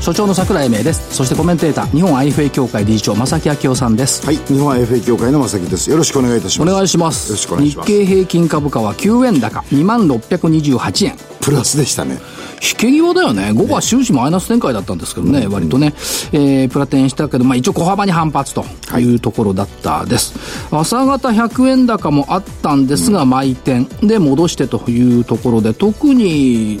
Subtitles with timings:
[0.00, 1.14] 所長の桜井英明です。
[1.14, 4.24] そしてコメンテーター日本 IFA 協会理事長正木明夫さんです。
[4.24, 4.36] はい。
[4.36, 5.90] 日本 IFA 協会の正木です。
[5.90, 6.70] よろしくお願いいたします。
[6.70, 7.28] お願いします。
[7.30, 7.90] よろしくお願いします。
[7.90, 11.16] 日経平均株価は9円高2万628円。
[11.40, 12.18] プラスでしたね
[12.62, 13.52] 引け際だよね。
[13.52, 15.94] 午後は終始マイナス展開だったんですけどね、割とね、
[16.32, 18.64] えー、プラテンしたけど、まあ一応小幅に反発と
[18.98, 20.34] いうところだったです。
[20.70, 26.80] 朝方100円高もあったんですが、毎点で戻してというところで、特に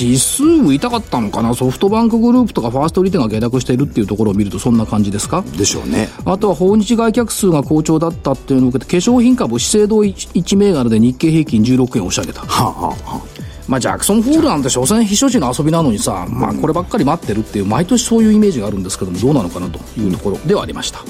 [0.00, 0.42] 指数
[0.74, 5.42] 痛かったのかな、ソフトバンクグループとかファーストリテイが下落しているっていうところを見るとそんな感じですか？
[5.56, 6.08] でしょうね。
[6.24, 12.40] あとは訪日外客数が好調だったっていうのを受けて、化粧品株、資生堂1銘柄で日経平均16円押し上げた。
[12.46, 13.35] はあ、はあはあ
[13.68, 21.00] まあ、ジャクソンホールなんて所詮避暑地の遊びなのにさ、まあ、こればっかり待ってるっていう毎年そういうイメージがあるんですけどもどうなのかなというところではありました。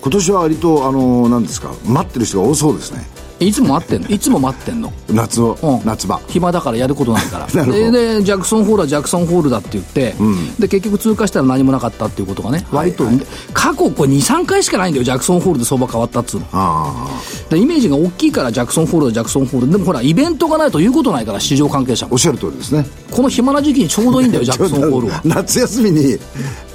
[0.00, 3.04] 今年は割とあの何ですか待ってる人が多そうですね。
[3.38, 4.08] いつも待ってんの？
[4.08, 4.92] いつも待ってんの？
[5.10, 5.80] 夏を、うん。
[5.84, 6.18] 夏場。
[6.28, 7.46] 暇だからやることないから。
[7.52, 7.72] なるほど。
[7.72, 10.14] ででジャクソンホールはジャクソンホールだって言って、
[10.58, 13.20] で結局通過したら何もなかったっていうことがね割と、はい。
[13.52, 16.46] 過去これ23回しかないんだよジャクソンホールで相場変わったっつうの。
[16.52, 17.08] あ
[17.50, 22.86] でイメージが大きいからジャクソンホールだジャクソンホールでもほらイベントがないと言うことないから市場関係者おっしゃる通りですね。
[23.10, 25.20] この暇な時期にちょうどいいんだよ ジャクソンホールは。
[25.24, 26.18] 夏休みに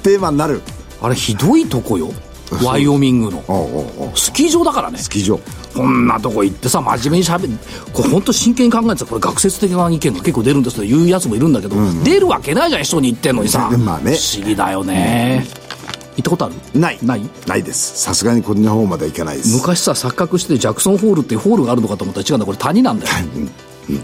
[0.02, 0.60] テーマになる。
[1.00, 2.12] あれひどいとこよ
[2.62, 3.42] ワイオミングの。
[4.14, 4.98] スキー場だからね。
[4.98, 5.40] スキー場。
[5.74, 7.54] こんなとこ行ってさ真面目にしゃべる
[7.94, 14.16] これ本当真剣に考えてたらこれ学説的な意見が結構出るんですと言うやつもいるんだけど、出るわけないじゃん人に言ってんのにさ、まあね。
[14.16, 15.46] 不思議だよね、
[16.16, 16.54] 行ったことある？
[16.78, 16.98] ない。
[17.02, 17.22] ない？
[17.46, 18.02] ないです。
[18.02, 19.56] さすがにこんな方まではいかないです。
[19.56, 23.12] 昔さ錯覚してジャクソンホールっていうホールがあるのかと思ったら違うんだこれ谷なんだよ。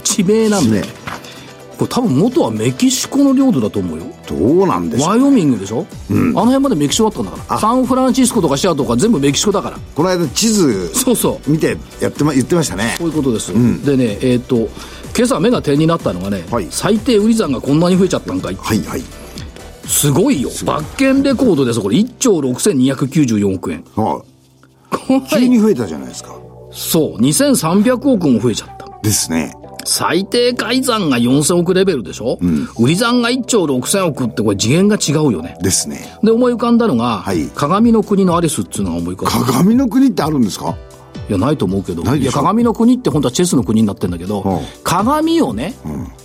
[0.03, 0.85] 地名なんだよ。
[0.85, 0.89] 地
[1.79, 4.03] これ多分元はメキシコの領土だと思うよ。
[4.27, 5.09] どうなんでしょう。
[5.11, 7.59] ワイオミングでしょ、あの辺までメキシコだったんだから。
[7.61, 9.79] サンフランシスコとかシアトルとか全部メキシコだから。
[9.95, 11.49] この間地図そうそう。
[11.49, 12.95] 見てやってま言ってましたね。
[12.99, 13.53] こういうことです、
[13.85, 14.67] でねえっ、と
[15.15, 16.67] 今朝目が点になったのがね、はい。
[16.69, 18.55] 最低売り算がこんなに増えちゃったんかい。
[18.55, 19.03] はいはい。
[19.85, 20.49] すごいよ。
[20.65, 21.79] バッケンレコードです。
[21.79, 23.85] これ1兆6294億円。
[23.95, 24.21] は
[24.89, 25.21] こい。
[25.29, 26.35] 急に増えたじゃないですか。
[26.71, 27.21] そう。
[27.21, 28.79] 2300億も増えちゃった。
[29.01, 29.53] ですね
[29.91, 32.37] 最低改ざんが4000億レベルでしょ、
[32.79, 35.57] 売り算が1兆6000億ってこれ次元が違うよね。
[35.63, 36.15] ですね。
[36.23, 37.47] で思い浮かんだのが、はい。
[37.55, 39.47] 鏡の国のアリスっていうのが思い浮かんだ。
[39.47, 40.77] 鏡の国ってあるんですか？
[41.27, 42.03] いや、ないと思うけど。
[42.03, 44.47] ないや、鏡の国って本当はチェスの国になってんだけど、う。
[44.47, 45.73] ん鏡をね、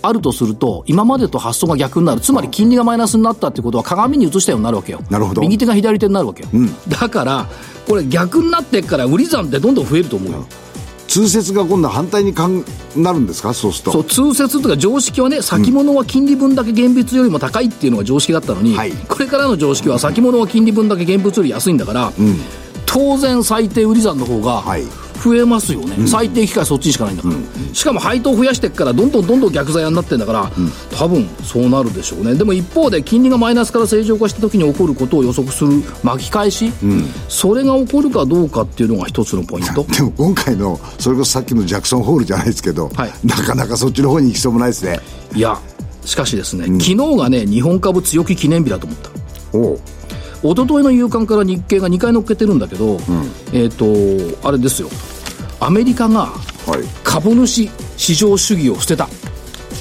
[0.03, 2.21] あるとすると、今までと発想が逆になる。
[2.21, 5.01] つまり金利がマイナスになったってことは鏡に移したようになるわけよ。
[5.09, 5.41] なるほど。
[5.41, 6.49] 右手が左手になるわけよ。
[6.87, 7.47] だから、
[7.87, 10.45] これ逆になってっから売り算ってどんどん増えると思うよ。
[11.15, 12.65] 通説が今度反対にかん
[12.97, 13.53] なるんですか？
[13.53, 13.91] そうすると。
[13.93, 14.03] そう、
[14.33, 18.91] 通説とか常識はね、先物は金利分だけ現物よりも高いっていうのが常識だったのに、はい。
[18.91, 22.11] これからの常識は先物は金利分だけ現物より安いんだから、
[22.85, 24.83] 当然最低売り算の方がはい
[25.23, 27.35] 増えますよね、最低機会そっちにしかないんだから、
[27.73, 30.51] しかも配当増やしていくからどんどんどんどん逆ザヤになってんだから、
[30.97, 32.35] 多分そうなるでしょうね。
[32.35, 36.71] でも一方で金利がマイナスから正常化した時に起こることを予測する巻き返し、
[37.27, 39.85] それが起こるかどうかっていうのが一つのポイント。
[39.91, 43.13] でも今回のそれこそさっきのジャクソンホールじゃないですけど、はい。
[43.23, 44.99] なかなかそっちの方に行きそうもないですね。
[45.33, 45.57] いや
[46.05, 49.09] しかしですね、昨日がね日本株強気記念日だと思った。
[49.57, 49.79] おう
[50.43, 52.99] 一昨日の夕刊から日経が2回乗っけてるんだけど、
[53.53, 53.85] えっ、と
[54.47, 54.89] あれですよ。
[55.59, 56.27] アメリカが
[56.67, 56.83] はい。
[57.03, 59.07] 株主市場主義を捨てた。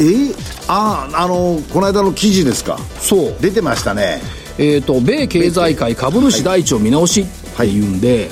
[0.01, 0.35] えー、
[0.69, 2.79] あああのこの間の記事ですか？
[3.01, 3.35] そう。
[3.41, 4.21] 出てましたね。
[4.59, 7.81] えー、と米経済界株主第一を見直しってい。
[7.81, 8.31] うんで,、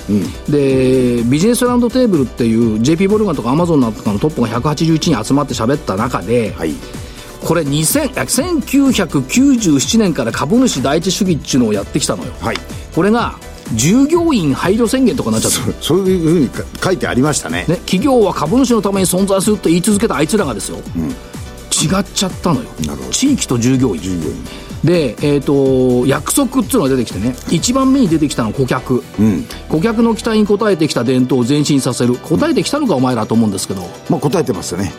[0.49, 6.75] でビジネスラウンドテーブルっていう JP ボルガンとかアマゾンなんかのトップが181人集まって喋った中で、はい
[7.45, 12.57] これ2000あ1997年から株主第一主義っていうのをやってきたのよ、はい。
[12.95, 13.37] これが
[13.75, 15.83] 従業員配慮宣言とかになっちゃった。
[15.83, 17.65] そういうふうにか書いてありましたね。
[17.69, 22.69] ね、企業は株主のために存在すると言い続けたあいつらがですよ、違っちゃったのよ。
[22.87, 23.11] なるほど。
[23.11, 24.03] 地域と従業員。
[24.85, 27.35] で、えー、と約束っていうのが出てきてね。
[27.51, 29.03] 一番目に出てきたのは顧客、
[29.69, 32.15] 顧客の期待に応えてきた伝統を前進させる。
[32.15, 33.83] 応えてきたのかお前らと思うんですけど。
[34.11, 34.93] まあ答えてますよね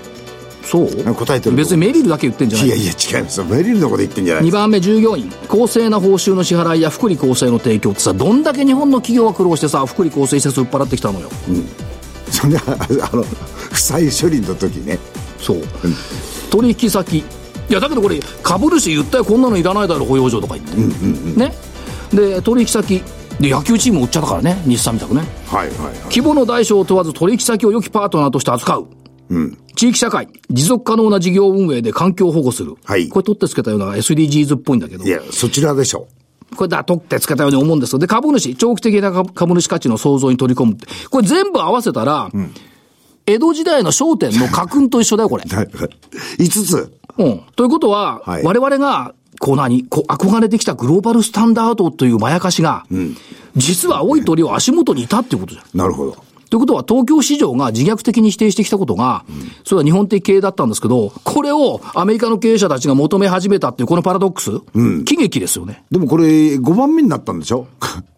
[0.73, 1.13] そう？
[1.13, 2.67] 答えてる別にメリルだけ言ってんじゃない。
[2.67, 3.45] いやいや違いますよ。
[3.45, 4.43] メリルのこと言ってんじゃない。
[4.43, 11.29] 2ですか番目従業員公正な報酬の支払いや福利厚生の提供ってさどんだけ日本の企業が苦労してさ福利厚生施設を売っ払ってきたのよ、
[12.31, 14.97] それはあの負債処理の時ね。
[15.39, 15.61] そう、
[16.49, 17.19] 取引先。
[17.19, 17.23] い
[17.69, 21.53] やだけどこれ株主言ったよこんなのいらないだろ保養所とか言って、ね。
[22.11, 23.03] で取引先。
[23.39, 25.21] で野球チーム売っちゃったからね日産みたくね。
[25.47, 25.95] はいはいはい。
[26.03, 28.87] 規模の大小を問わず取引先を良きパートナーとして扱う
[29.75, 32.75] 地域社会、持続可能な事業運営で環境を保護する。
[32.83, 35.09] はいこれ取ってつけたような SDGs っぽいんだけどい。
[35.09, 36.07] や、そちらでしょ
[36.55, 37.99] これだ、取ってつけたように思うんですよ。
[37.99, 40.87] で、株主、長期的な株株主価値の創造に取り込むって。
[41.09, 42.29] これ全部合わせたら、
[43.25, 45.45] 江戸時代の商店の家訓と一緒だよ、これ。
[45.49, 45.55] う。
[45.55, 45.89] はいはい
[46.39, 46.93] 5つ。
[47.17, 47.41] うん。
[47.55, 52.85] ということは、はい我々が、こう何こう憧れてきたグローバルスタンダードというまやかしが、
[53.55, 55.77] 実は青い鳥を足元にいたっていうことじゃん。
[55.77, 56.23] なるほど。
[56.53, 59.25] ということは、東京市場が自虐的に否定してきたことが、
[59.65, 64.51] それは日本的経営だったんですけど、これをアメリカの経営者たちが求め始めたっていうこのパラドックス、
[65.03, 65.83] 喜劇ですよね。
[65.89, 66.25] でもこれ、
[66.57, 67.65] 5番目になったんでしょ？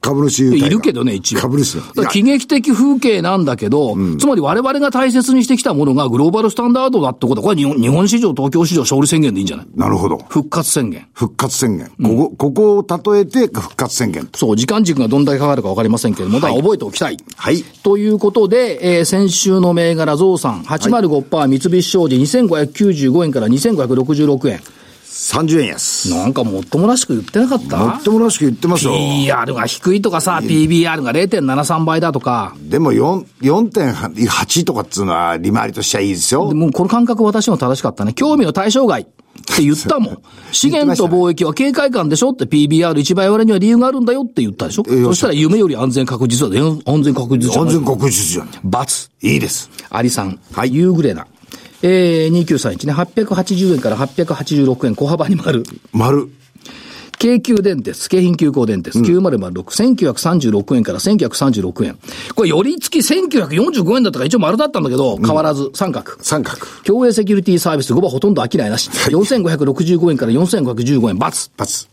[0.02, 1.40] 株主優待がいるけどね、一応。
[1.40, 1.80] 株主
[2.12, 9.68] 喜劇的風景なんだけど、つまり我々が大切にしてきたものがグローバルスタンダードだってことは、これは日本日本市場、東京市場勝利宣言でいいんじゃない？
[9.76, 10.18] なるほど。
[10.28, 11.08] 復活宣言。
[11.14, 11.90] 復活宣言。
[12.04, 14.38] ここ、ここを例えて復活宣言と。
[14.38, 17.18] そう、時間軸がどんだけかかるかわかりませんけれども、だから覚えておきたい。
[17.38, 17.64] はい。
[17.82, 24.60] ということで、えー先週の銘柄増産、805%三菱商事2595円から2566円。
[25.06, 26.10] 30円安。
[26.10, 27.78] なんかもっともらしく言ってなかった？
[27.78, 28.92] もっともらしく言ってますよ。
[28.94, 32.56] ?PR が低いとかさ、PBR が0.73倍だとか。
[32.64, 36.56] でも4 4.8とかっつうのは利回りとしてはいいですよで。
[36.56, 38.14] もうこの感覚私も正しかったね。
[38.14, 39.08] 興味の対象外
[39.56, 40.18] って言ったもん。
[40.52, 46.82] 資源と貿易は警戒感でしょって PBR1 倍割れには理由があるんだよって言ったでしょえそしたら夢より安全確実だね。
[46.86, 48.50] 安全確実じゃない安全確実じゃん。
[48.64, 49.10] 罰。
[49.22, 49.70] いいです。
[49.90, 50.40] アリさん。
[50.52, 51.28] はいユーグレナ。
[51.82, 52.94] えー、2931ね。
[52.94, 55.64] 880円から886円、小幅に丸。
[55.92, 56.30] 丸。
[57.18, 61.98] 京急電鉄、京浜急行電鉄、9006、1936円から1936円。
[62.36, 66.12] これ、寄り付き1945円だったから一応丸だったんだけど、変わらず三角。
[66.22, 66.66] 三角。
[66.84, 68.90] 共栄セキュリティサービス5番ほとんど商いなし。
[68.90, 71.50] 4565円から4515円、×。
[71.58, 71.90] 罰。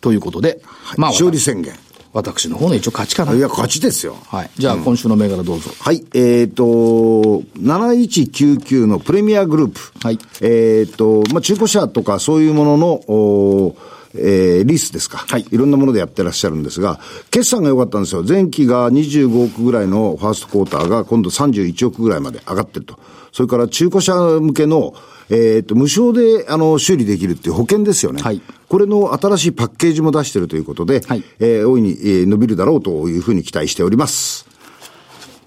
[0.00, 0.60] ということで、
[0.96, 1.74] まあ、勝利宣言。
[2.16, 3.34] 私の方の一応勝ちかな。
[3.34, 4.16] いや、勝ちですよ。
[4.28, 4.50] はい。
[4.56, 5.70] じゃあ、今週の銘柄どうぞ。
[5.78, 9.80] はい、えっ、と、7199のプレミアグループ。
[10.02, 13.76] はいえっ、と、まあ、中古車とかそういうものの、お
[14.18, 15.18] えーリースですか。
[15.18, 18.24] はいいろんなものでやってらっしゃるんですが、決算が良かったんですよ。
[18.26, 22.98] 前期が25億ぐらいのファーストクォーターが今度31億ぐらいまで上がってると。
[23.32, 24.94] それから中古車向けの、
[25.28, 28.22] えっ、と、無償で、あの、修理できるっていう保険ですよね。
[28.22, 34.46] はいこれの新しいパッケージも出してるということで、はいえー大いに、えー伸びるだろうというふうに期待しております。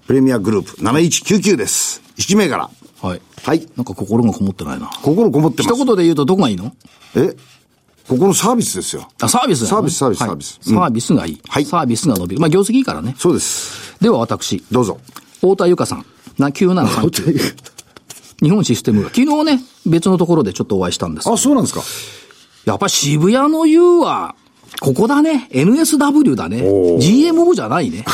[0.06, 2.02] プレミアグループ7199です。
[2.16, 2.70] 1銘柄。
[3.02, 3.20] はい。
[3.44, 3.66] はい。
[3.76, 4.90] なんか心がこもってないな。
[5.02, 5.74] 心こもってます。
[5.74, 6.72] 一言で言うとどこがいいの？
[7.14, 7.36] え？
[8.10, 9.08] ここのサービスですよ。
[9.22, 11.40] あ、サービスねサービスサービスはいサービスうんサービスがいい。
[11.48, 12.40] はいサービスが伸びる。
[12.40, 13.14] まあ、業績いいからね。
[13.16, 13.96] そうです。
[14.02, 14.98] では私、どうぞ。
[15.34, 16.04] 太田由香さん。
[16.36, 17.54] な、9739。
[18.42, 19.10] 日本システムが。
[19.10, 21.82] 昨日ね、別のところでちょっとお会いしたんですあ、そうなんですか。
[22.64, 24.34] やっぱ渋谷の U は、
[24.80, 25.48] ここだね。
[25.52, 28.04] NSW だね GMO じゃないね。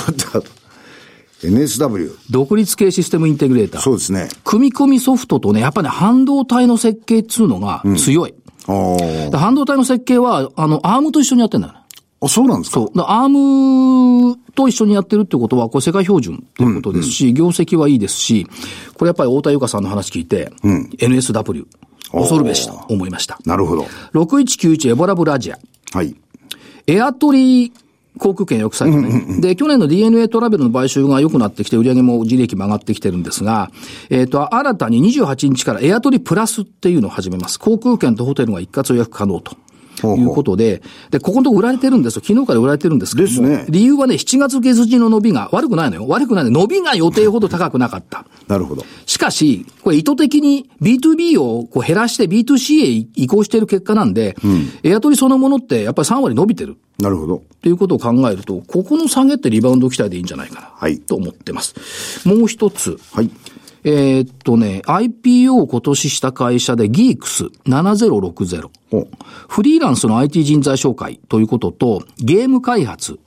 [1.42, 2.14] NSW。
[2.28, 3.80] 独立系システムインテグレーター。
[3.80, 4.28] そうですね。
[4.44, 8.34] 組み込みソフトとね、やっぱね、半導体の設計っつうのが強い。
[8.34, 11.80] あーで半導体の設計は、あの、アームと一緒にやってんだよね。
[12.20, 12.80] あ、そうなんですか？
[12.80, 12.96] そう。
[12.96, 18.46] だアームと一緒にやってるってことは、これ世界標準っていうことですし、業績はいいですし、
[18.96, 20.50] これやっぱり太田由香さんの話聞いて、
[20.98, 21.66] NSW、
[22.12, 23.38] 恐るべしと思いました。
[23.44, 23.86] なるほど。
[24.14, 25.58] 6191エボラブラジア。
[25.92, 26.16] はい。
[26.86, 27.72] エアトリー
[28.18, 29.40] 航空券抑制とね。
[29.40, 33.70] で、去年の DNA トラベルの買収が良くなってきて、売上も自利益も上がってきてるんですが、
[34.10, 37.58] えっ、と、新たに28日からエアトリプラスっていうのを始めます。
[37.58, 39.56] 航空券とホテルが一括予約可能と。
[40.04, 42.22] いうことで、で、ここのとこ売られてるんですよ。
[42.24, 43.48] 昨日から売られてるんですけども。
[43.48, 46.06] ですね理由はね、7月下旬の伸びが悪くないのよ。
[46.08, 46.58] 悪くないのよ。
[46.58, 48.26] 伸びが予定ほど高くなかった。
[48.48, 48.84] なるほど。
[49.06, 54.36] しかし、これ意図的に B2B をこう減らして B2C へ移行している結果なんで、
[54.82, 56.76] エアトリそのものってやっぱり3割伸びてる。
[56.98, 57.42] なるほど。
[57.62, 60.70] ということを考えると、ここの下げってリバウンド期待でいいんじゃないかな。
[60.74, 62.26] はいと思ってます。
[62.28, 62.98] もう一つ。
[63.12, 63.30] はい。
[63.86, 68.68] えーっとね、IPO を今年した会社で Geeks7060。
[68.90, 69.06] お
[69.48, 73.20] フリーランスの IT 人材紹介ということと、ゲーム開発。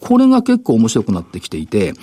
[0.00, 1.94] これが結構面白くなってきていて、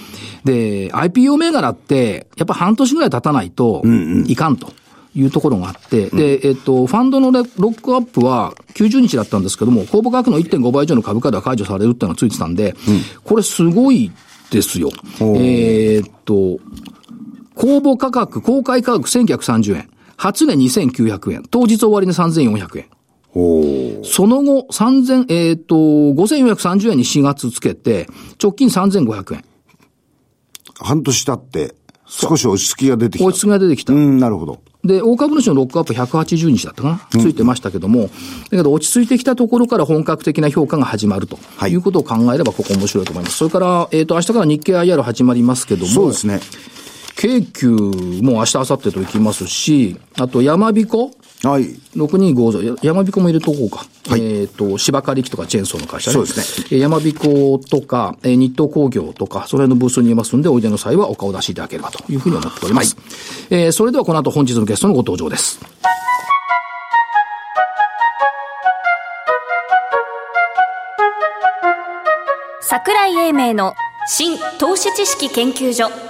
[0.46, 3.84] で、IPO 銘柄って、やっぱ半年ぐらい経たないと
[4.25, 4.72] いかんと。
[5.15, 12.75] いうところがあって、で、えっと、ファンドのレロックアップは90日だったんですけども、公募価格の1.5倍以上の株価では解除されるっていうのがついてたんで、
[13.24, 14.12] これすごい
[14.51, 14.91] ですよ。
[15.20, 16.60] えーっと、
[17.60, 19.89] 公募価格、公開価格1930円。
[20.16, 21.44] 初値2900円。
[21.44, 22.86] 当日終わり値3400円。
[24.04, 28.08] その後、3000、えっ、と、5430円に4月つけて、
[28.42, 29.46] 直近3500円。
[30.80, 31.75] 半年経って、
[32.08, 33.28] 少し落ち着きが出てきた。
[33.28, 33.92] 落ち着きが出てきた。
[33.92, 34.62] うん、なるほど。
[34.86, 38.10] で、大株主のロックアップ180日だったかな、ついてましたけども、だ
[38.51, 43.36] けど落ち着いてきたところから本格的な評価が始まるとはいいうことを考えれば、ここ面白いと思います。
[43.36, 46.39] それから、えっ、と、明日から日経 IR 始まりますけども、そうですね。
[47.19, 51.11] 京急も明日、明後日と行きますし、あと山彦
[51.43, 51.65] はい。
[51.97, 53.85] 6250や山彦も入れとこうか。
[54.07, 56.13] はいえっ、と、芝刈り機とかチェーンソーの会社ね。
[56.13, 56.67] そうですね。
[56.71, 62.95] えー山彦とか、えー日東工業とか、その辺のブースにいますんで、おいでの際はお顔出しいただければというふうに思っております。
[63.49, 65.59] えーそれではこの後本日のゲストのご登場です。
[72.61, 73.73] 桜井英明の
[74.07, 76.09] 新投資知識研究所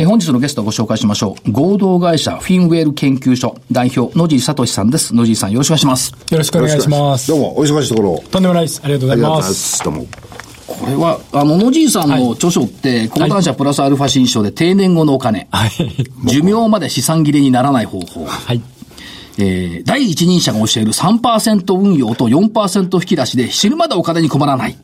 [0.00, 1.52] えー本日のゲストをご紹介しましょう。
[1.52, 5.14] 合同会社フィンウェル研究所代表、野地聡さんです。
[5.14, 6.12] 野地さんよろしくお願いします。
[6.30, 7.28] よろしくお願いします。
[7.28, 8.18] どうも、お忙しいところ。
[8.30, 8.80] とんでもないです。
[8.82, 9.36] ありがとうございま。
[9.36, 9.84] ますす。
[9.84, 10.06] どうも。
[10.66, 15.70] これは、あの、野地さんの著書って、講談社プラスアルファ新書で定年後のお金、はい。
[16.24, 18.24] 寿命まで資産切れにならない方法。
[18.24, 18.62] はい。
[19.36, 24.78] えー、第一人者が教える3%運用と4%引き出しで死ぬまでお金に困らない。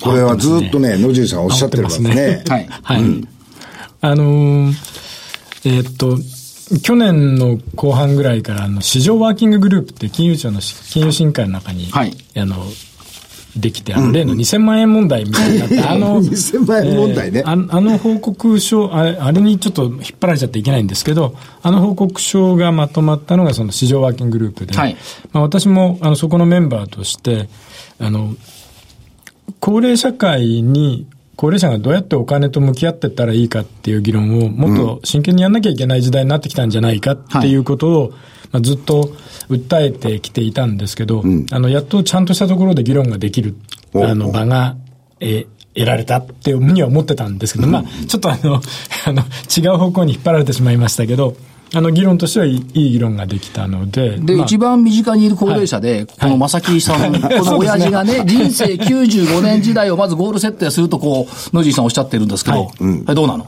[0.00, 2.44] これはずっとね、野尻さんおっしゃってるわけですね。
[2.48, 2.66] はい。
[2.82, 3.35] はい。
[4.10, 4.72] あのー
[5.64, 6.18] えーっと、
[6.80, 12.16] 去年の後半ぐらいから、あの、市場ワーキンググループって金融庁の金融審議会の中に、はい。
[12.36, 12.56] あの、
[13.56, 17.40] できて、あの、例の2000万円問題みたいになって、あの、 2000万円問題ね。
[17.40, 24.96] えーああの報告書あれ、あれにちょっと引っ張られちゃっていけないんですけど、あの報告書がまとまったのがその市場ワーキンググループで、はい。
[25.32, 27.48] まあ、私もあのそこのメンバーとして、
[27.98, 28.34] あの、
[29.60, 31.06] 高齢社会に、
[31.36, 38.10] 高齢者がどうやってお金と向き合っていったらいいかっていう議論をもっと真剣にやんなきゃいけない時代になってきたんじゃないかっていうことを、
[38.52, 39.14] まあ、ずっと
[39.50, 43.54] 訴えてきていたんですけど、あの、やっとちゃんとしたところで議論ができる、
[43.92, 44.76] おあの、場が、
[45.20, 48.62] えー得られたっていうふうには思ってたんですけど、まあ、ちょっとあの、
[49.04, 49.22] あの、
[49.54, 51.36] 違う方向に引っ張られてしまいましたけど、
[51.74, 63.14] あの、議論としてはいいいい議論ができたので、で、まあ一番身近にいる高齢者で、この正木さん、 この親父がね、人生95年時代をまずゴール設定すると、こう、野地さんおっしゃってるんですけど、はい。
[63.14, 63.46] どうなの？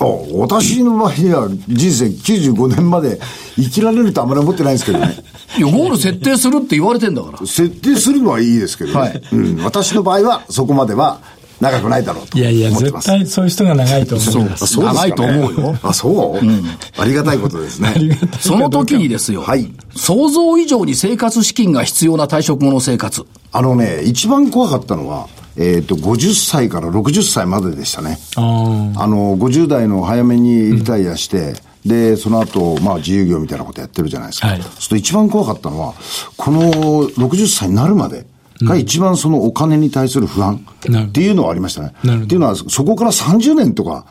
[0.00, 3.20] あ私の場合には人生95年まで
[3.56, 5.14] 生きられるとあまり思ってないんですけどね。
[5.58, 7.38] いや、ゴール設定するって言われてんだから。
[7.38, 8.98] 設定するのはいいですけどね。
[8.98, 9.22] はい。
[9.32, 11.20] うん、私の場合はそこまでは
[11.60, 13.04] 長くないだろうといやいや、絶。
[13.04, 14.64] 対そういう人が長いと思います。
[14.64, 17.94] あそう長いと思うよあ、そう、ありがたいことですね。
[18.40, 23.26] その時にですよ、はい想像以上に生活資金が必要な退職後の生活。
[23.52, 28.18] あのね、一番怖かったのは、えっ、と、50歳から60歳まででしたね。
[28.36, 34.48] あーあの、50代の早めにリタイアして、で、その後、まあ、自由業みたいなことやってるじゃないですか。
[34.48, 35.94] はいそうすると一番怖かったのは、
[36.36, 38.26] この60歳になるまで
[38.62, 40.64] が一番そのお金に対する不安
[41.06, 41.92] っていうのはありましたね。
[42.24, 44.06] っていうのは、そこから30年とか、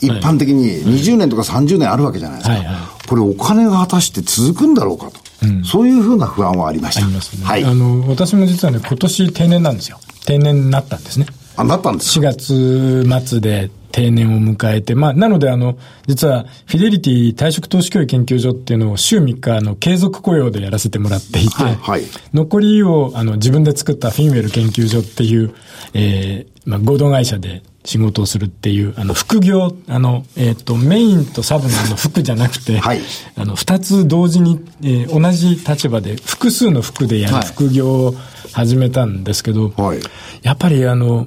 [0.00, 2.56] 一般的に20年とか30年あるわけじゃないですか。
[2.56, 5.18] はいはいこれお金が果たして続くんだろうかと。
[5.64, 7.06] そういうふうな不安はありました。
[7.06, 7.44] ありますね。
[7.46, 7.64] はい。
[7.64, 9.98] あの、私も実はね、今年定年なんですよ。
[10.26, 11.26] 定年になったんですね。
[11.56, 22.02] あ、なったんです4か月末で定年を迎えて、まあ、なので、あの、実は、フィデリティ退職投資教育研究所っていうのを週3日、の、継続雇用でやらせてもらっていて、はい。
[22.34, 25.54] 残りを、あの、自分で作ったフィンウェル研究所っていう、
[25.94, 33.00] えーまあ、合同会社で仕事をするっていう、あの、副業、あの、えっ、と、メインとサブのあの副じゃなくて、 はい。
[33.36, 37.42] あの、二つ同時に、えー同じ立場で、複数の副でやはい。
[37.42, 38.14] る副業を
[38.52, 40.00] 始めたんですけど、はい。
[40.42, 41.26] やっぱりあの、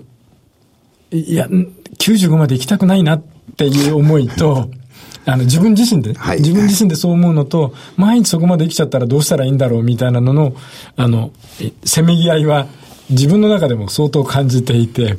[1.12, 1.68] いや、ん
[2.02, 3.24] 95まで行きたくないなっ
[3.56, 4.70] ていう思いと、
[5.26, 6.40] あの、自分自身で、はい。
[6.40, 10.54] 自分自身でそう思うのと、毎日そこまで生きちゃったらどうしたらいいんだろうみたいなのの、
[10.96, 11.32] あの、
[11.62, 12.68] えせめぎ合いは、
[13.12, 15.18] 自分の中でも相当感じていて、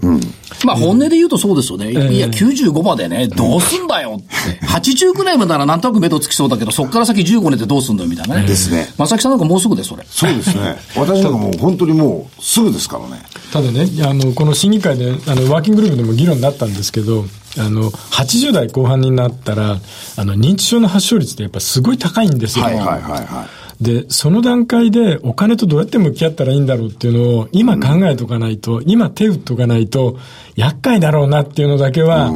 [0.64, 1.88] まあ本音で言うとそうですよね。
[1.88, 4.66] ええいや、95までね、どうすんだよって。
[4.66, 8.46] 80くらいまでならなんとなく目処つきそうだけど、そっから先15年ってどうすんだよみたいなね。
[8.46, 10.04] ですね正木さんなんかもうすぐで、それ。
[10.08, 10.76] そうですね。
[10.96, 13.22] 私なんかもう本当にもうすぐですからね。
[13.52, 17.24] ただね、あの、この審議会で、あの、ワーキンググループでも議論になったんですけど、
[17.58, 19.78] あの、80代後半になったら、
[20.16, 22.64] あの、認知症の発症率ってやっぱすごい高いんですよ。
[22.64, 23.61] はいはいはいはい。
[23.80, 30.18] で、その段階でお金とどうやって向き合ったらいいんだろうっていうのを今考えとかないと、今手打っとかないと
[30.56, 32.30] 厄介だろうなっていうのだけは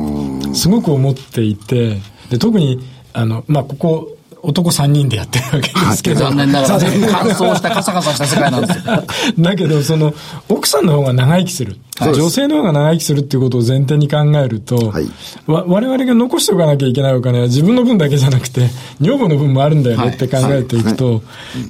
[0.54, 1.98] すごく思っていて、
[2.30, 2.80] で、特に、
[3.12, 4.15] あの、まあ、ここ、
[4.46, 6.20] 男3人でやってるわけですけど。
[6.26, 9.04] 残念ながら、乾燥したカサカサした世界なんですよ。
[9.38, 10.14] だけど、その、
[10.48, 11.76] 奥さんの方が長生きする。
[11.98, 15.10] はい女性の方が長生きするっていうことを前提に考えると、はい
[15.46, 18.68] わ我々が残しておかなきゃいけないお金は自分の分だけじゃなくて、
[19.00, 21.22] 女房の分もあるんだよねって考えていくと、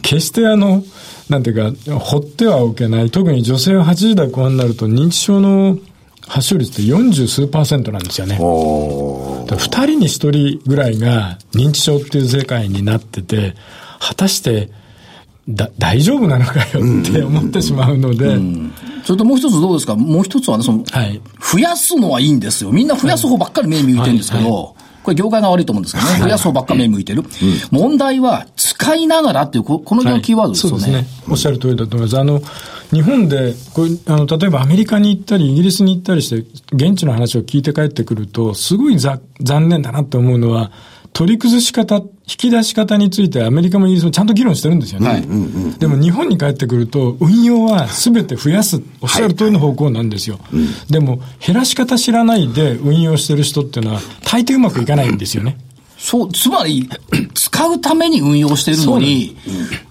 [0.03, 0.83] 決してあの、
[1.29, 3.11] なんていうか、放ってはおけない。
[3.11, 5.79] 特に女性は80代後半になると認知症の
[6.27, 8.37] 発症率って40数パーセントなんですよね。
[8.37, 9.57] 二
[9.87, 13.55] 人に一人ぐらいが認知症っていう世界になってて、
[14.01, 14.71] 果たして
[15.49, 18.37] だ、大丈夫なのかよって思ってしまうので、
[19.05, 19.95] それともう一つどうですか？
[19.95, 21.21] もう一つはね、その、はい。
[21.41, 22.73] 増やすのはいいんですよ。
[22.73, 24.76] みんな増やす方ばっかり目向いてるんですけど、
[25.07, 26.21] これ業界が悪いと思うんですけどね。
[26.21, 27.23] 増やす方ばっかり目向いてる。
[27.71, 30.81] 問題は、使いながらっていう、ここのキーワードですよね。
[30.81, 31.07] そうですね。
[31.29, 32.19] おっしゃる通りだと思います。
[32.19, 32.43] あの、
[32.93, 40.73] 日本で、これ、あの、例えばアメリカに行ったり、イギリスに行ったりして、現地の話を聞いて帰ってくると、すごいざ残念だなって思うのは、
[41.17, 45.25] 取り崩し方、引き出し方についてアメリカもイギリスもちゃんと議論してるんですよね。
[45.79, 50.39] でも日本に帰ってくると、運用は全て増やす、おっしゃる通りの方向なんですよ。
[50.91, 55.57] でも、減らし方知らないで運用してる人っていうのは、大抵うまくいかないんですよね。
[55.97, 56.87] そう、つまり、
[57.33, 59.39] 使うために運用してるのに、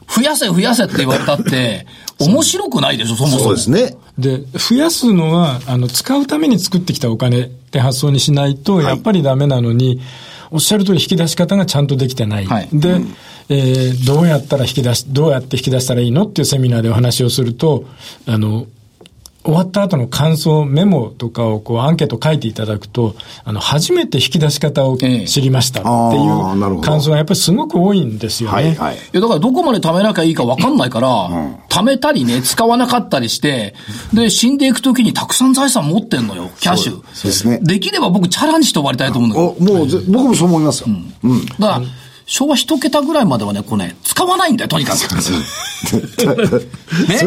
[0.07, 1.87] 増やせ増やせって言われたって、
[2.21, 3.43] 面白くないでしょ、そもそも。
[3.45, 3.97] そうですね。
[4.19, 9.99] で、増やすのは、あの、使うために作ってきたお金って発想にしないと、やっぱりダメなのに、
[10.51, 12.45] おっしゃる通り引き出し方がちゃんとできてない。
[12.45, 13.01] はいで、
[13.49, 17.85] えーどうやったら引き出し、どうやって引き出したらいいのっていうセミナーでお話をすると、
[18.25, 18.65] あの、
[19.45, 28.55] 終わった後の感想、メモとかをこうアンケート書いていただくと、あの、初めて引き出し方をええ知りましたっていう感想がやっぱりすごく多いんですよね。
[28.55, 28.95] はい、はい。
[28.95, 31.29] いや、だからどこまで貯めなきゃいいか分かんないから、
[31.69, 33.75] 貯めたりね、使わなかったりして、
[34.13, 36.93] で、死んでいくときにたくさん財産持ってんのよ、キャッシュ。
[37.13, 39.73] そうですねできれば僕、チャラにして終わりたいと思うんだけど。
[39.73, 40.87] お、もうぜ、僕もそう思いますよ。
[41.23, 41.45] うん。
[41.45, 41.81] だから、
[42.25, 44.97] 昭和一桁ぐらいまではね、こうね、使わないんだよ、とにかく。
[47.07, 47.19] ね。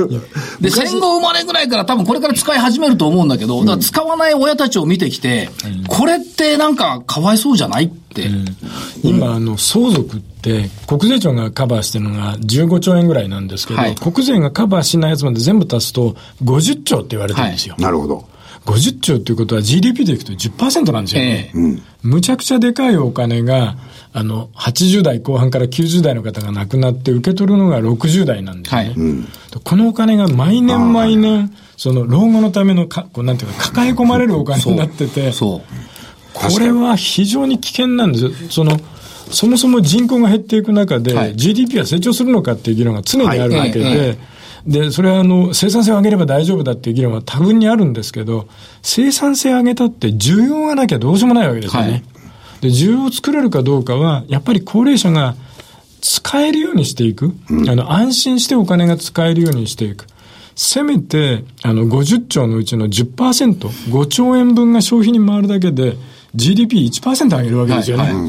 [0.60, 5.50] で、戦後生まれぐらいから多分これから使い始めると思うんだけど、だから使わない親たちを見てきて、
[5.86, 8.28] これってなんかかわいそうじゃないって。
[9.04, 17.76] 今、あの、相続って、国税庁がカバーしてるのが15兆円ぐらいなんですけど、はい国税がカバーしないやつまで全部足すと50兆って言われてるんですよ。
[17.78, 18.24] なるほど。
[18.66, 21.52] 50兆っていうことは GDP でいくと10%なんですよね。
[21.54, 23.76] ええむちゃくちゃでかいお金が、
[24.12, 28.88] あの、80代後半から90代の方が亡くなって受け取るのが60代なんですよね。
[28.88, 29.28] はい
[29.64, 35.60] このお金が毎年毎年、その老後のためのか、こうなんていうか、抱え込まれるお金になってて、そう。
[36.32, 38.30] これは非常に危険なんですよ。
[38.50, 38.78] その、
[39.30, 44.18] そもそも人口が減っていく中で、はい GDP は成長するのかっていう議論が常にあるわけで、はいえ
[44.66, 48.48] で、それはあの、生産性を上げれば大丈夫だっていう議論は多分にあるんですけど、
[48.82, 51.90] 生産性上げたって需要がなきゃどうしようもないわけですよね。
[51.90, 52.04] はい
[52.60, 55.36] で、需要を作れるかどうかは、やっぱり高齢者が
[56.00, 57.34] 使えるようにしていく。
[57.68, 60.06] あの、安心してお金が使えるようにしていく。
[60.54, 65.96] せめて、あの、50兆のうちの10%、5兆円分が消費に回るだけで、
[66.36, 68.02] GDP1% 上げるわけですよね。
[68.04, 68.28] はいは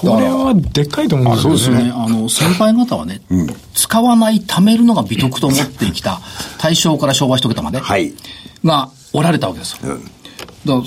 [0.00, 1.58] これはでっかいと思うんですよね。
[1.58, 1.92] そうですね。
[1.94, 3.20] あの、先輩方はね、
[3.74, 6.20] 使わない、貯めるのが美徳と思ってきた、
[6.58, 8.14] 大正から昭和一桁まで、はい。
[8.64, 9.98] がおられたわけですよ。
[10.64, 10.82] だから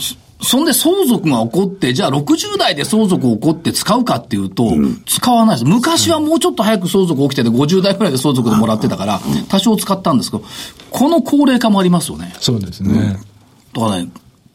[0.45, 4.71] そそんで相続が起こって、じゃあ60代で相続起こって使うかっていうと、
[5.05, 5.65] 使わないです。
[5.65, 10.43] 昔はもうちょっと早く相続起きてて、50代くらいで相続でもらってたから、多少使ったんですけど、
[10.91, 12.34] この高齢化もありますよね。
[12.39, 13.19] そうですね。
[13.73, 14.10] だからね、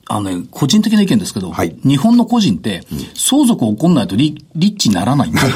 [0.09, 2.81] あのね、個人的な意見ですけど、はい日本の個人って、
[3.14, 5.48] 相続起こんないとリリッチにならないんだよ。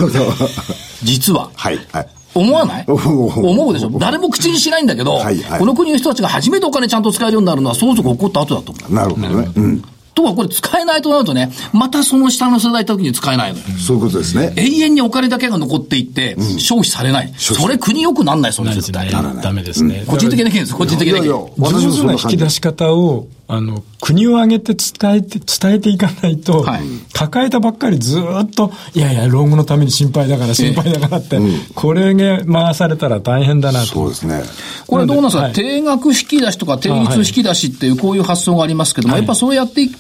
[1.03, 1.51] 実は。
[1.55, 1.79] はい。
[1.90, 2.09] はい。
[2.35, 2.85] 思わない？
[2.88, 3.90] 思う思うでしょ？
[3.99, 8.92] 誰も口にしないんだけど、はいはいこの国の人たちが初めてお金ちゃんと使えるようになるのは相続起こった後だと思う。
[8.94, 9.53] なるほどね。
[9.57, 9.85] うん。
[10.14, 13.64] とはこれ使えないとなるとね、またその下の世代行った時に使えないのよ。
[13.79, 14.53] そういうことですね。
[14.57, 17.33] 永遠にお金だけが残っていって、消費されない。
[17.37, 19.11] それ国良くなんない、それ絶対。
[19.11, 20.05] ダメですね。
[20.07, 21.29] 個人的な意見です、個人的な意見。
[21.29, 21.50] 上
[21.92, 26.80] 手な引き出し方を、あの、国を挙げて伝えて、伝えていかないと、はい。
[27.12, 31.38] 抱えたばっかりずーっと、いやいや、老後のために心配だから、心配だからって、
[31.74, 33.87] これが回されたら大変だなと。
[33.87, 34.42] そうですね。
[34.87, 35.52] これどうなんですか、はい。
[35.52, 37.90] 定額引き出しとか定率引き出しってい。
[37.90, 39.92] うこういう発想がありますけども、やっぱそうやって考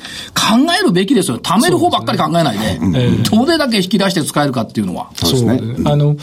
[0.78, 1.38] えるべきですよ。
[1.38, 2.78] 貯める方ばっかり考えないで、
[3.30, 5.10] どれだけ引き出して使えるかっていうのは。
[5.14, 5.32] そう。
[5.32, 5.60] ですね。
[5.84, 6.16] あの、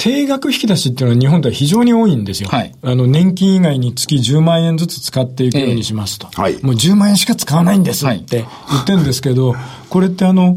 [0.00, 2.48] 定額引き出しっていうのは日本では非常に多いんですよ。
[2.48, 2.74] はい。
[2.82, 6.26] あの、年金以外に月10万円ずつ使っていくようにしますと。
[6.28, 6.54] ええはい。
[6.64, 9.54] もう10万円しか使わないんですって言ってるんですけど、
[9.90, 10.56] これってあの、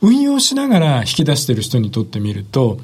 [0.00, 2.80] 運用しながら引き出してる人にとってみると、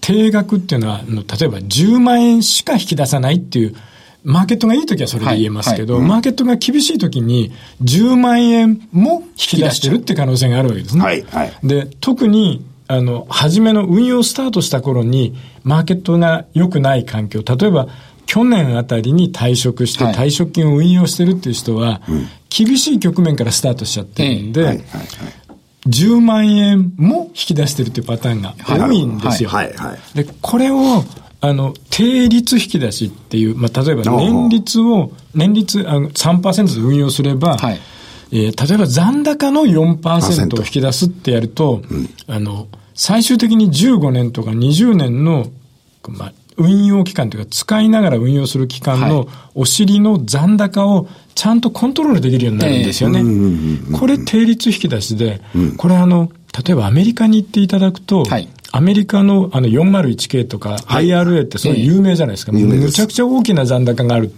[0.00, 3.74] 定額っていうのは、例えば10万円しか引き出さないっていう、
[4.22, 11.02] マーケットがいいときはそれで言えますけど、マーケットが厳しいときに10万円も引き出してるって可能性があるわけですね。
[11.02, 11.22] はい。
[11.22, 11.52] はい。
[11.64, 17.86] で、特に、あの、初めの運用スタートした頃に、マーケットが良くない環境、例えば、
[18.26, 20.14] 去年あたりに退職してはい。
[20.14, 22.00] 退職金を運用してるっていう人は、
[22.48, 24.84] 厳しい局面からスタートしちゃってるんで、はいはい
[25.88, 29.50] 10万円も引き出してるっていうパターンが多いんですよ。
[30.14, 31.02] で、これを、
[31.40, 37.80] あの、定率引き出しっていう、まあ、例えば年率を、年率あの3%で運用すれば、はい。
[38.32, 41.82] えー例えば残高の4%を引き出すってやると、
[42.28, 42.68] あの、
[43.00, 45.46] 最終的に15年とか20年の、
[46.06, 53.22] まあ、運用期間というか、使いながら運用する期間のお尻の残高をちゃんとコントロールできるようになるんですよね。
[53.98, 55.40] これ定率引き出しで、
[55.78, 56.30] これあの、
[56.66, 62.52] 例えばアメリカに行っていただくと、はいアメリカのあの 401K とか IRA ってそれ有名じゃないですか。
[62.52, 64.32] もうむちゃくちゃ大きな残高がある。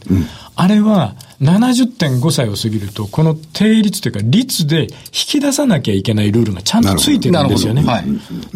[0.55, 7.83] あれは70.5歳を過ぎると、この定率というか率で引き出さなきゃいけないルールがちゃんとついてるんですよね。
[7.83, 8.05] はい。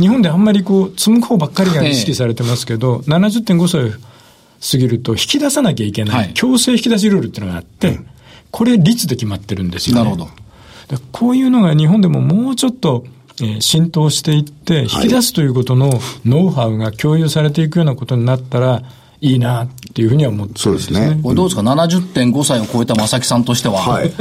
[0.00, 6.30] 日本であんまりこう、積む方ばっかりが意識されてますけど、70.5歳を過ぎると引き出さなきゃいけない、はい。
[6.34, 8.00] 強制引き出しルールっていうのがあって、
[8.50, 10.04] これ率で決まってるんですよね。
[10.04, 10.30] なるほど。
[10.88, 13.04] でこういうのが日本でももうちょっと、
[13.40, 15.90] えー浸透していって、引き出すということの
[16.24, 18.82] ノウハウが共有されていくようなことになったら
[19.20, 20.98] いいなっていうふうには思ってるんですね。
[20.98, 23.78] そうですねこれどうですか ?70.5 歳を超えた正木さんとしては。
[23.78, 24.12] はい。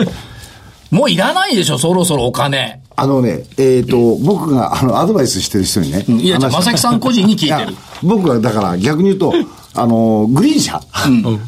[0.92, 2.82] もういらないでしょ、そろそろお金。
[2.96, 6.06] あのね、えっ、と、僕が、あの、アドバイスしてる人にね。
[6.08, 7.78] いや、じゃ正木さん個人に聞いてる。
[8.04, 9.34] 僕はだから逆に言うと、
[9.74, 10.80] あの、グリーン車。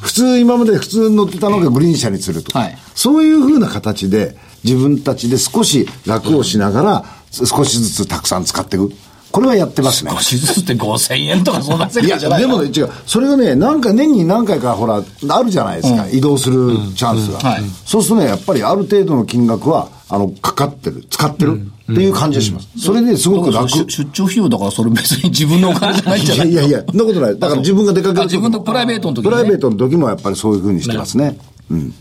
[0.02, 2.58] 普通、今まで普通乗ってたのがグリーン車にすると。
[2.58, 8.92] はいそういうふうな形で、自分たちで少し楽をしながら、少しずつたくさん使っていく。
[9.30, 10.12] これはやってますね。
[10.16, 12.90] 少しずつって5000円とかそんな世いや、界じゃないでもね、違う。
[13.06, 16.08] それがね、なんか年に何回か、ほら、あるじゃないですか。
[16.10, 21.62] 移動するチャンスが、はいそうするとね、やっぱりある程度の金額は、あの、かかってる、使ってる
[21.92, 22.68] っていう感じがします。
[22.80, 23.70] それですごく楽。
[23.70, 27.38] 出出張費用だからそれ別に自分のお金じゃないんじゃない いやいやいや、そんなことない。
[27.38, 31.38] だから自分が出かける自分のプライベートの時にねプライベートの時もやっぱりそういうふうにしてますね。
[31.70, 31.94] うん。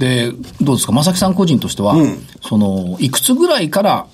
[0.00, 0.92] で、どうですか？
[0.92, 1.94] 正木さん個人としては、
[2.46, 4.06] その、いくつぐらいから、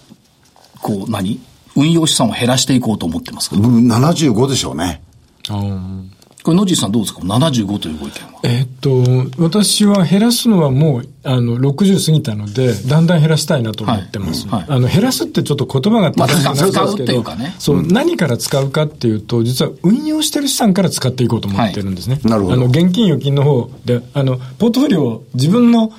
[0.81, 1.41] こう、何？
[1.77, 5.03] 運用資産を減らしていこうと思ってますか、僕75でしょうね。
[5.51, 6.11] うん
[6.49, 8.41] これ野地さんどうですか ?75 というご意見は。
[8.45, 9.03] えっと、
[9.39, 14.47] 私は減らすのはもう、あの、60過ぎたので、だんだん減らしたいなと思ってます。
[14.49, 22.21] はいはいあの、減らすってちょっと言葉が正しくないですけまあ使うっていどうかね、そう、何から使うかっていうと、実は運用してる資産から使っていこうと思ってるんですね。
[22.25, 25.93] なるほどあの、現金預金の方で、あの、ポートフォリオを自分の、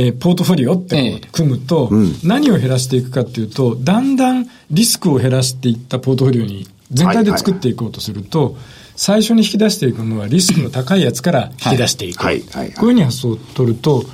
[0.00, 1.90] えーポートフォリオって組むと、
[2.24, 8.56] 何を減らしていくかっていうと、だんだんリスクを減らしていったポートフォリオに全体で作っていこうとすると、
[8.96, 12.22] 最初に引き出していくのはリスクの高いやつから引き出していく。
[12.22, 12.40] はい。
[12.40, 12.66] はい。
[12.66, 12.72] はい。
[12.72, 14.04] こういうふうに発想を取ると、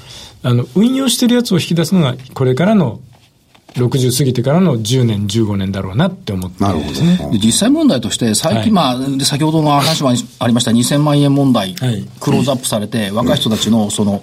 [0.43, 3.01] あの、運用してるやつを引き出すのが、これからの
[3.77, 7.29] 60過ぎてからの10年、15年だろうなって思ってるんですね。
[7.33, 8.71] で実際問題として、最近、はい。
[8.71, 12.07] まあ、で先ほどの話もありました2000万円問題、はい。
[12.21, 14.23] クローズアップされて、若い人たちのその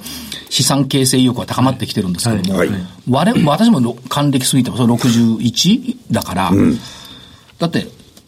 [0.50, 2.70] 資産形成意欲が高まってきてるんですけども、はい。
[3.10, 6.52] 我々私も還暦過ぎても、それ61だから、
[7.60, 7.88] だって、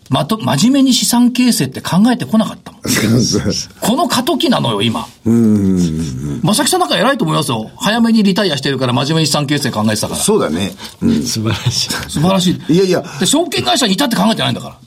[0.09, 2.81] まと、真面目に資産形成って考えてこなかったもん。
[3.81, 5.07] この過渡期なのよ、今。
[5.25, 7.71] 正木さんなんか偉いと思いますよ。
[7.77, 10.19] 早めにリタイアしてるから真面目に資産形成考えてたから。
[10.19, 10.75] そうだね。
[11.01, 11.23] うん。
[11.23, 11.89] 素晴らしい。
[11.89, 12.73] 素晴らしい。
[12.73, 14.77] いやいやで、証券会社にいたって考えてないんだから。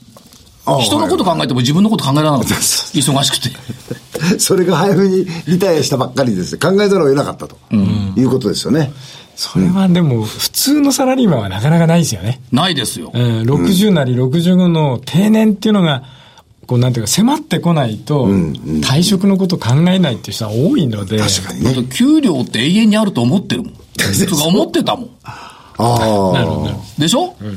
[0.65, 2.55] あ人のこと考えても自分のこと考えられなかった。
[2.55, 3.49] 忙しくて。
[4.39, 6.57] それが早めにリタイアしたばっかりです。
[6.57, 7.57] 考えざるを得なかったと。
[7.73, 8.91] いうことですよね。
[9.41, 12.41] それはでも、普通のサラリーマンはなかなかないですよね。
[12.51, 13.09] ないですよ。
[13.13, 16.03] うん、60なり65の定年っていうのが、
[16.67, 21.87] こうなんていうか迫ってこないと、退職のこと考えないっていう人は多いので、確かにね。
[21.89, 23.73] 給料って永遠にあると思ってるもん。
[24.29, 25.09] とか思ってたもん。
[25.23, 26.49] あなるほどなるあ。
[26.51, 27.33] ほどでしょ？
[27.39, 27.51] そう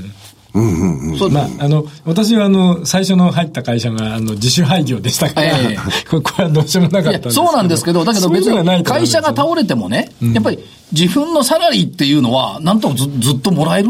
[1.31, 5.77] まあ、あの、私はあの、最初の入った会社が、あの、自主廃業でしたから、ええ。
[6.09, 7.31] これこれはどうしようもなかった。
[7.31, 10.59] そうなんですけど、だけど別に会社が倒れてもね、やっぱり
[10.93, 13.88] 自分のサラリーっていうのは、なんともずずっともらえる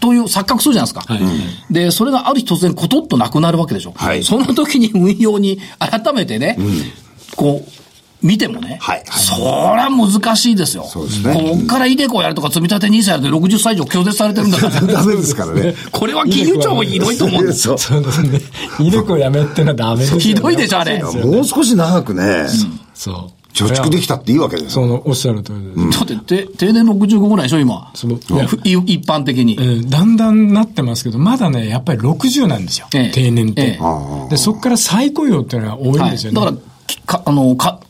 [0.00, 1.14] という錯覚するじゃないですか。
[1.14, 1.72] はい。
[1.72, 3.92] で、それがある日突然コトッとなくなるわけでしょ。
[3.94, 4.24] はい。
[4.24, 6.58] その時に運用に改めてね、
[7.36, 7.70] こう、
[8.22, 10.84] 見てもね、はいはいそりゃ難しいですよ。
[10.84, 14.80] そうですねこっからイデコやるとか積み立て NISA やると60歳以上拒絶されてるんだから。
[14.92, 15.74] ダメですからね。
[15.92, 17.60] これは金融庁もひどいと思うんです。
[17.60, 17.78] そう。
[17.78, 18.40] そうですね。
[18.80, 20.22] イデコやめってのはダメですよ、ね。
[20.22, 21.02] ひどいでしょ、あれ。
[21.02, 22.46] もう少し長くね、
[22.94, 23.14] そう。
[23.54, 24.70] 貯蓄できたっていいわけですよ。
[24.70, 25.98] その、おっしゃる通りです。
[25.98, 27.90] だって、て定年65ぐらいでしょ、今。
[27.94, 29.56] そういやふい一般的に。
[29.58, 32.86] えーだんだんなってますけど、まだね、やっぱり60なんですよ。
[32.94, 36.40] ええ定年って、えで、そこから再雇用っていうのが多いんですよね。
[36.40, 37.80] はい、だから、きか、あの、か、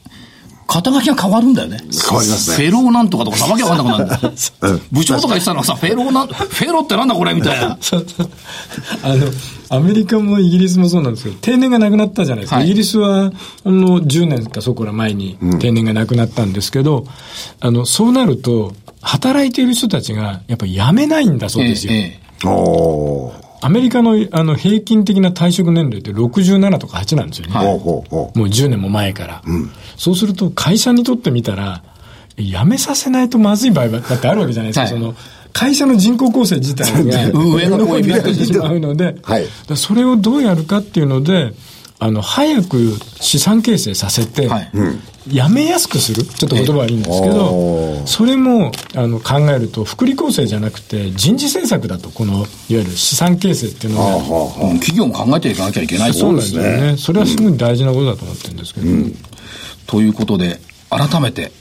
[0.68, 1.78] 肩書きが変わるんだよね。
[1.78, 7.78] 変わりますねフェローなんとかとかさわけわかんなくなるんだよ うん部長とか言ってたのはさ、 フェローなん、フェローってなんだこれみたいな。
[9.02, 9.26] あの、
[9.70, 12.56] アメリカもイギリスもそうなんですけど、定年がなくなったじゃないですか。
[12.56, 13.32] はいイギリスは、
[13.64, 17.06] ほんの10年かそこら前に定年がなくなったんですけど、
[17.60, 21.94] あの、そうなると、働いている人たちが、やっぱり辞めないんだそうですよ。
[21.94, 23.47] ええええおー。
[23.60, 27.52] アメリカのあの平均的な退職年齢って67とか8なんですよね。
[27.52, 28.38] ほうほうほう。
[28.38, 29.42] もう10年も前から。
[29.96, 31.82] そうすると会社にとってみたら、
[32.36, 34.80] 辞めさせないとまずい場合だってあるわけじゃないですか。
[34.82, 35.14] はいその
[35.50, 37.30] 会社の人口構成自体が上
[37.68, 41.52] がこういうになってしまうので、はいそれをどうやるかっていうので、
[42.00, 44.70] あの、早く資産形成させて、はい
[45.30, 46.24] やめやすくする？
[46.24, 56.96] ちょっと言葉悪いんですけど、それもあの考えると、福利厚生じゃなくて、人事政策だと、このいわゆる資産形成っていうのは、企業も考えていかなきゃいけないそうなんですよね。
[56.96, 58.88] それはすごい大事なことだと思ってるんですけど。
[58.88, 59.14] うん、
[59.86, 61.52] ということで、改めて、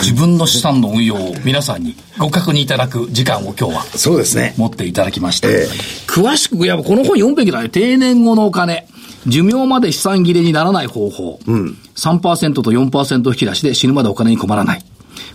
[0.00, 3.82] 自分の資産の運用を皆さんにご確認いただく時間を今日は。
[3.82, 4.54] そうですね。
[4.56, 5.50] 持っていただきました。
[5.50, 7.68] えー、詳しく、いや、この本読むべきだよ。
[7.68, 8.88] 定年後のお金。
[9.26, 11.40] 寿命まで資産切れにならない方法。
[11.46, 14.82] うん、3%と4%引き出しで死ぬまでお金に困らない。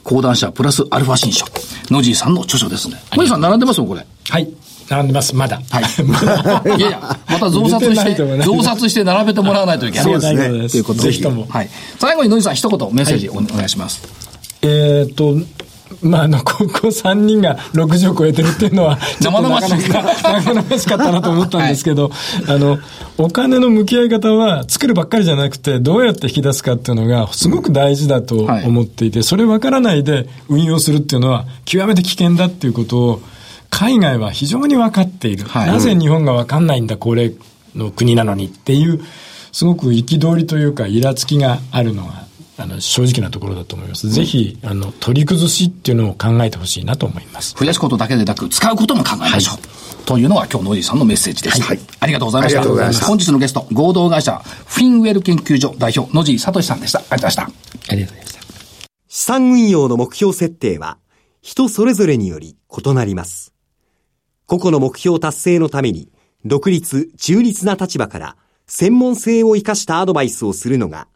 [0.04, 1.46] 講談社プラスアルファ新書。
[1.90, 2.98] 野地さんの著書ですね。
[3.14, 4.06] 野地さん並んでますよ、これ。
[4.30, 4.50] はい。
[4.90, 5.62] 並んでます、まだ。
[5.70, 6.78] はい。
[6.78, 10.04] いやいや、また増刷して、増刷して並べてもらわないといけない。
[10.06, 10.70] そうですね。
[10.70, 11.06] ということで。
[11.10, 11.46] ぜひとも。
[11.50, 11.70] はい。
[12.00, 14.02] 最後に野地さん一言メッセージお願いします。
[14.62, 15.36] えっと、
[16.02, 20.04] まあ、あの、高校3人が60を超えてるっていうのは、生々しか。
[20.44, 22.80] 生々しかったなと思ったんですけど、はい、あの、
[23.18, 33.22] お金の向き合い方は作るばっかりじゃなくて、どうやって引き出すかっていうのがすごく大事だと思っていて、それ分からないで運用するっていうのは極めて危険だっていうことを、
[33.70, 35.46] 海外は非常に分かっている。
[35.46, 37.34] はい、なぜ日本が分かんないんだ、高齢
[37.76, 39.02] の国なのにっていう、
[39.52, 42.21] すごく憤りというか、イラつきがあるのが
[42.62, 44.10] あの、正直なところだと思います。
[44.10, 47.56] ぜひ、あの、取り崩しっていうのを考えてほしいなと思います。
[47.58, 49.56] 増やすことだけでなく、使うことも考えましょう。
[49.56, 49.60] は
[50.04, 51.66] い、というのが今日のおじさんのメッセージでした。
[51.66, 52.60] はい、ありがとうございました。
[52.62, 53.06] ありがとうございました。
[53.06, 57.00] 本日のゲスト、合同会社、フィンウェル研究所代表、野地聡さんでした。
[57.00, 57.56] ありがとうございまし
[57.88, 57.92] た。
[57.92, 58.42] ありがとうございました。
[59.08, 60.98] 資産運用の目標設定は、
[61.42, 63.54] 人それぞれにより異なります。
[64.46, 66.10] 個々の目標達成のために、
[66.46, 68.36] 独立、中立な立場から、
[68.68, 71.08] 専門性を生かしたアドバイスをするのが、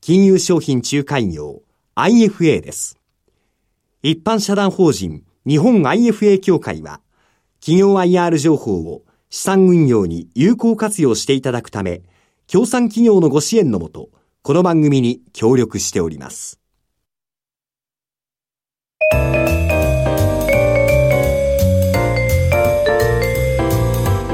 [0.00, 1.62] 金融商品仲介業
[1.94, 2.98] IFA です。
[4.02, 7.00] 一般社団法人日本 IFA 協会は、
[7.60, 12.02] 企業 IR 情報を資産運用に有効活用していただくため、
[12.46, 14.10] 協賛企業のご支援のもと、
[14.42, 16.60] この番組に協力しております。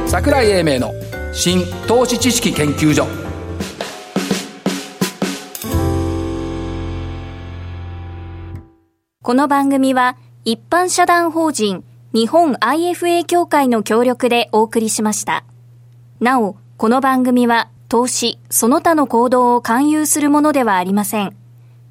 [0.06, 0.92] 桜井英明の
[1.32, 3.23] 新投資知識研究所
[9.24, 11.82] この番組は一般社団法人
[12.12, 15.46] 日本 IFA 協会の協力でお送りしました。
[16.20, 21.34] なお、この番組は投資、その他の行動を勧誘するものではありません。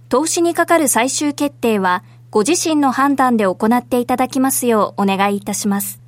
[0.09, 5.99] 投資にかかる最終決定はご自身の判断で行っていただきますようお願いいたします。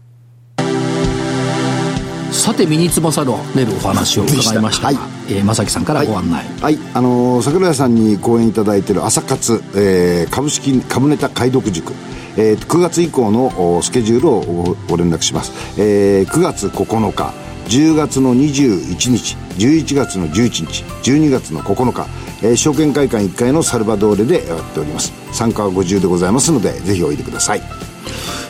[2.31, 6.45] さて身につまされるお話を伺いましたはいえー、正木さんからご案内。
[6.61, 11.93] はい、はい、あのー、桜井さんに講演いただいている朝活、えー、株式株ネタ解読塾。
[12.37, 17.33] えー、9月以降のスケジュールをご連絡します、えー、9月9日
[17.67, 22.05] 10月の21日11月の11日12月の9日、
[22.43, 25.13] えー、証券会館1階のサルバドーレでやっております。
[25.31, 27.61] 参加はご自由でございますのでぜひおいでください。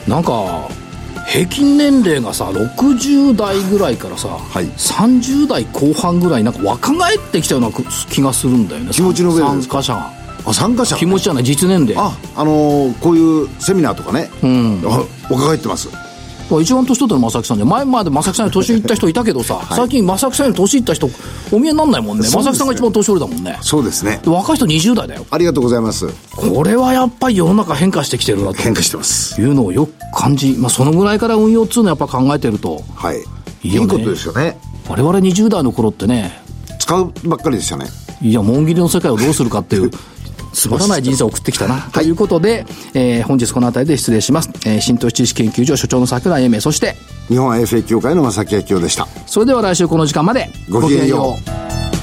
[0.08, 0.68] なんか
[1.28, 7.72] 平均年齢がさ60代ぐらいからさ、はい、30代後半ぐらいなんか若返ってきたような
[8.10, 8.92] 気がするんだよね。
[8.92, 9.48] 気持ちの上で。
[9.48, 10.12] 参加者が。
[10.48, 10.96] あ参加者。
[10.96, 11.96] 気持ちじゃない実年齢。
[11.98, 15.90] ああのー、こういうセミナーとかね、うん、若返ってます
[16.62, 21.10] 一番年取ったの正木さんで前まで正木さんに年いった人いたけどさ、 はい、最近正木さんに年いった人
[21.52, 22.28] お見えになんないもんね。
[22.28, 23.58] 正木さんが一番年寄りだもんね。
[23.62, 24.22] そうですね。
[24.26, 25.26] 若い人20代だよ。
[25.30, 26.08] ありがとうございます。
[26.32, 28.62] これはやっぱり世の中変化してきてるなと。
[28.62, 29.40] 変化してます。
[29.42, 32.84] いうのをよく感じ、まあ、そのぐらいから運用っつうのやっぱ考えてると。
[32.96, 33.24] はい。
[33.64, 34.58] いいことですよね。
[34.88, 36.40] 我々20代の頃ってね。
[36.80, 37.88] 使うばっかりですよね。
[38.22, 39.92] いや紋切りの世界をどうするかっていう
[40.56, 41.82] つまらない人生を送ってきたな。
[41.91, 44.50] ということで、えー、本日この辺りで失礼します。
[44.65, 46.96] えー、新都市知識研究所所長の桜井英明、そして、
[47.28, 49.08] 日本 AFA 協会の正木明夫でした。
[49.28, 50.50] それでは来週この時間まで。
[50.70, 51.38] ごきげんよ
[51.91, 51.95] う。